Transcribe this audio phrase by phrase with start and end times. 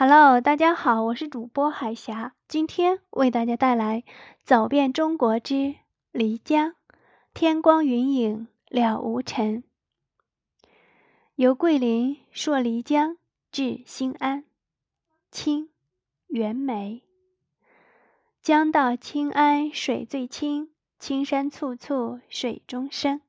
[0.00, 4.02] Hello，大家好，我是主播海霞，今天为大家带来
[4.44, 5.74] 《走遍中国之
[6.12, 6.70] 漓江》。
[7.34, 9.64] 天光云影了无尘，
[11.34, 13.16] 由桂林溯漓江
[13.50, 14.44] 至新安，
[15.32, 15.68] 清
[16.28, 17.02] 袁枚。
[18.40, 20.70] 江到清安水最清，
[21.00, 23.20] 青山簇簇水中生。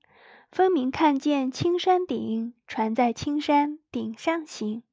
[0.52, 4.84] 分明看见青山顶，船在青山顶上行。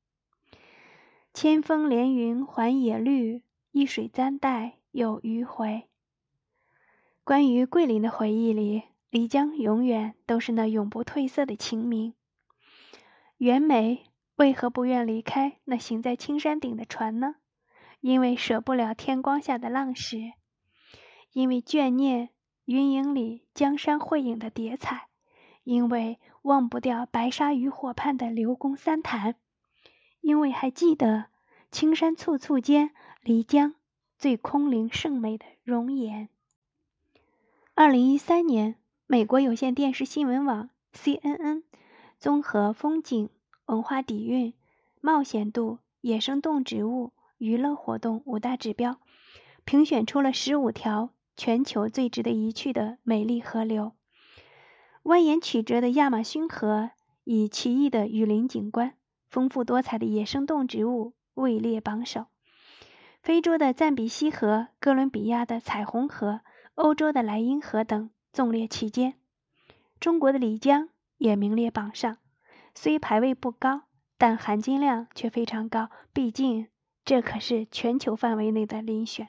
[1.36, 5.86] 千峰连云还野绿，一水簪带有余回。
[7.24, 12.14] 关于桂林的回忆里，漓江永远都是那永不褪色的清明。
[13.36, 14.06] 袁枚
[14.36, 17.34] 为何不愿离开那行在青山顶的船呢？
[18.00, 20.32] 因为舍不了天光下的浪石，
[21.34, 22.30] 因为眷念
[22.64, 25.08] 云影里江山绘影的叠彩。
[25.64, 29.34] 因为忘不掉白沙渔火畔的刘公三潭，
[30.26, 31.26] 因为还记得
[31.70, 32.90] 青山簇簇间
[33.22, 33.76] 漓江
[34.18, 36.28] 最空灵圣美的容颜。
[37.76, 38.74] 二零一三年，
[39.06, 41.62] 美国有线电视新闻网 CNN
[42.18, 43.30] 综合风景、
[43.66, 44.52] 文化底蕴、
[45.00, 48.98] 冒险度、野生动植物、娱乐活动五大指标，
[49.64, 53.92] 评选出了十五条全球最值得一去的美丽河流。
[55.04, 56.90] 蜿蜒曲折的亚马逊河，
[57.22, 58.96] 以奇异的雨林景观、
[59.36, 62.24] 丰富多彩的野生动植物位列榜首。
[63.20, 66.40] 非洲的赞比西河、哥伦比亚的彩虹河、
[66.74, 69.20] 欧洲的莱茵河等纵列其间。
[70.00, 72.16] 中国的漓江也名列榜上，
[72.74, 73.82] 虽排位不高，
[74.16, 75.90] 但含金量却非常高。
[76.14, 76.68] 毕竟
[77.04, 79.28] 这可是全球范围内的遴选。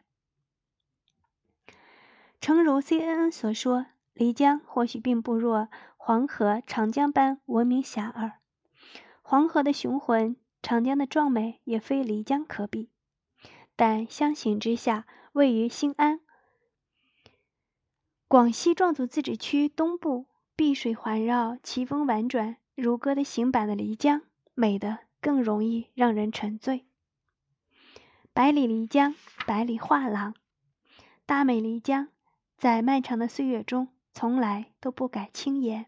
[2.40, 3.88] 诚如 CNN 所说。
[4.16, 8.32] 漓江或许并不若黄河、长江般闻名遐迩，
[9.30, 12.90] 黄河的雄浑，长江的壮美也非漓江可比。
[13.76, 16.22] 但相形之下，位于兴安，
[18.30, 24.22] 广西壮族自治区东部，碧水环绕，奇峰婉转，如歌的行板的漓江，
[24.54, 26.86] 美得更容易让人沉醉。
[28.32, 29.14] 百里漓江，
[29.46, 30.36] 百里画廊，
[31.26, 32.08] 大美漓江，
[32.58, 33.90] 在漫长的岁月中。
[34.14, 35.88] 从来都不改轻颜，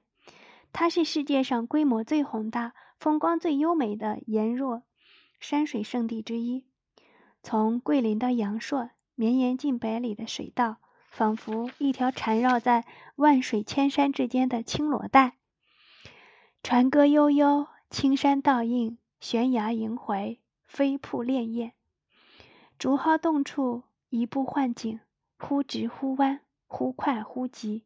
[0.73, 4.83] 它是世界上规模最宏大、风光最优美的沿弱
[5.39, 6.65] 山水胜地之一。
[7.41, 10.79] 从桂林到阳朔，绵延近百里的水道，
[11.09, 15.37] 仿佛一条缠绕在万水千山之间的青罗带。
[16.61, 21.71] 船歌悠悠，青山倒映，悬崖萦回，飞瀑潋滟，
[22.77, 24.99] 竹蒿洞处，移步换景，
[25.37, 27.85] 忽直忽弯，忽快忽急。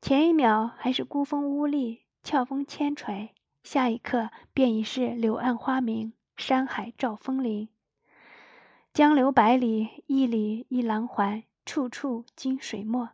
[0.00, 7.68] 前一秒还是孤峰兀立、峭峰千垂，下一刻便已是柳暗花明、山海照风林。
[8.92, 13.10] 江流百里，一里一廊环，处处金水墨。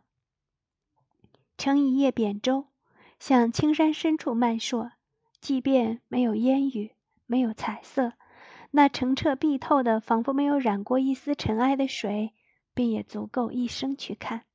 [1.57, 2.67] 乘一叶扁舟，
[3.19, 4.89] 向青山深处漫溯，
[5.39, 6.91] 即便没有烟雨，
[7.25, 8.13] 没有彩色，
[8.71, 12.33] 那澄澈碧透的，仿佛没有染过一丝尘埃的水，
[12.73, 14.45] 便也足够一生去看。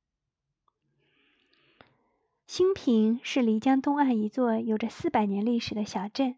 [2.53, 6.35] 兴平是漓江东岸一座有着四百年历史的小镇，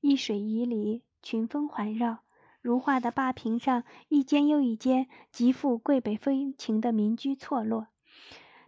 [0.00, 2.18] 一水一里，群峰环绕，
[2.60, 7.88] 如画的坝坪上，一间又一间极富桂北风情的民居错落，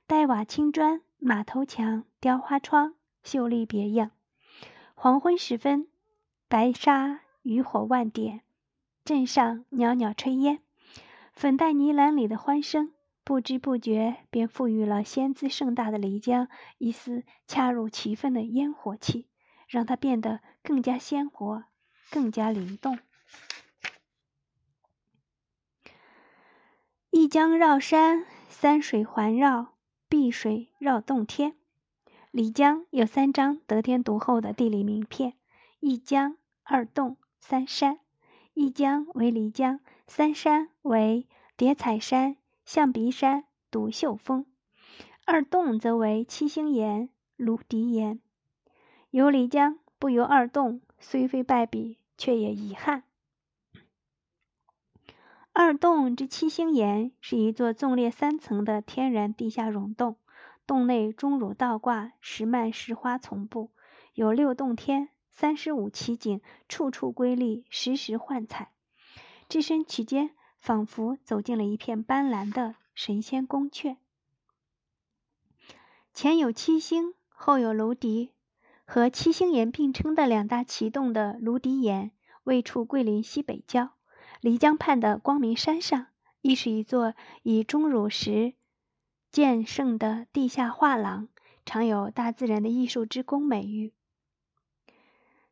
[0.08, 4.10] 黛瓦青砖，马头墙，雕花窗，秀丽别样。
[4.96, 5.86] 黄昏时分，
[6.48, 8.40] 白沙渔火万点，
[9.04, 10.58] 镇上袅袅炊烟，
[11.32, 12.92] 粉黛呢栏里的欢声。
[13.28, 19.28] 不知不觉，便赋予了仙姿盛大的漓江一丝恰如其分的烟火气，
[19.68, 21.64] 让它变得更加鲜活，
[22.10, 22.98] 更加灵动。
[27.10, 29.74] 一江绕山，三水环绕，
[30.08, 31.54] 碧水绕洞天。
[32.32, 35.34] 漓江有三张得天独厚的地理名片：
[35.80, 38.00] 一江、二洞、三山。
[38.54, 42.37] 一江为漓江，三山为叠彩山。
[42.68, 44.44] 象鼻山、独秀峰，
[45.24, 48.20] 二洞则为七星岩、芦笛岩。
[49.08, 53.04] 游漓江不游二洞，虽非败笔，却也遗憾。
[55.54, 60.18] 二洞之七星岩是一座纵列三层的天然地下溶洞，
[60.66, 63.70] 洞内钟乳倒挂，石幔石花丛布，
[64.12, 68.72] 有六洞天、三十五奇景，处处瑰丽，时时幻彩。
[69.48, 70.32] 置身其间。
[70.58, 73.96] 仿佛走进了一片斑斓的神仙宫阙，
[76.12, 78.32] 前有七星，后有芦笛，
[78.84, 82.10] 和七星岩并称的两大奇洞的芦笛岩，
[82.42, 83.90] 位处桂林西北郊，
[84.42, 86.08] 漓江畔的光明山上，
[86.40, 88.54] 亦是一座以钟乳石
[89.30, 91.28] 建胜的地下画廊，
[91.64, 93.92] 常有大自然的艺术之宫美誉。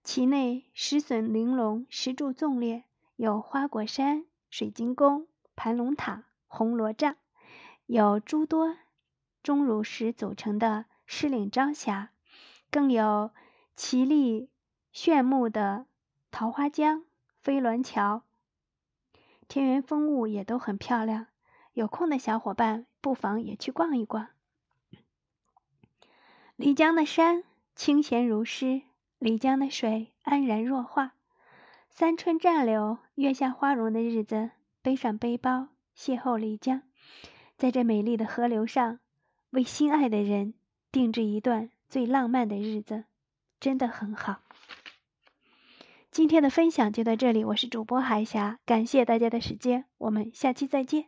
[0.03, 2.85] 其内石笋玲珑，石柱纵列，
[3.17, 7.17] 有花果山、水晶宫、盘龙塔、红罗帐，
[7.87, 8.77] 有诸多
[9.43, 12.11] 钟乳石组成的狮岭朝霞，
[12.71, 13.31] 更有
[13.75, 14.49] 奇丽
[14.93, 15.87] 炫目的
[16.31, 17.05] 桃花江、
[17.41, 18.23] 飞鸾桥。
[19.49, 21.27] 田园风物也都很漂亮，
[21.73, 24.29] 有空的小伙伴不妨也去逛一逛。
[26.57, 27.45] 漓江的山
[27.75, 28.83] 清闲如诗，
[29.21, 31.16] 漓江的水安然若画。
[31.99, 34.51] 三春占柳、月下花容的日子，
[34.83, 36.83] 背上背包邂逅漓江，
[37.57, 39.01] 在这美丽的河流上，
[39.49, 40.53] 为心爱的人
[40.93, 43.05] 定制一段最浪漫的日子，
[43.61, 44.43] 真的很好。
[46.11, 51.07] 今天的分享就到这里，我是主播海霞，感谢大家的时间，我们下期再见。